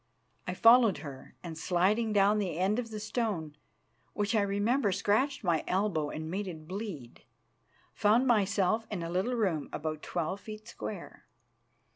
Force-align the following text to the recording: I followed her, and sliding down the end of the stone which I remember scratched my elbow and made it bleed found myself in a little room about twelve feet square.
I 0.47 0.55
followed 0.55 0.97
her, 1.05 1.35
and 1.43 1.55
sliding 1.55 2.11
down 2.11 2.39
the 2.39 2.57
end 2.57 2.79
of 2.79 2.89
the 2.89 2.99
stone 2.99 3.55
which 4.13 4.33
I 4.33 4.41
remember 4.41 4.91
scratched 4.91 5.43
my 5.43 5.63
elbow 5.67 6.09
and 6.09 6.27
made 6.31 6.47
it 6.47 6.67
bleed 6.67 7.23
found 7.93 8.25
myself 8.25 8.87
in 8.89 9.03
a 9.03 9.11
little 9.11 9.35
room 9.35 9.69
about 9.71 10.01
twelve 10.01 10.39
feet 10.39 10.67
square. 10.67 11.27